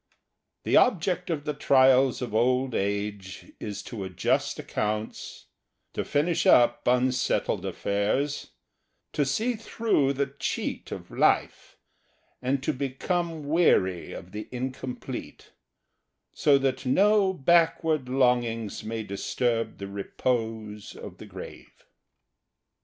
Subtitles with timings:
[0.63, 5.45] The object of the trials of old age is to adjust accounts,
[5.93, 8.49] to finish up unsettled affairs,
[9.13, 11.77] to see through the cheat of life,
[12.41, 15.51] and to become weary of the incomplete,
[16.33, 21.85] so that no backward longings may disturb the repose of the grave.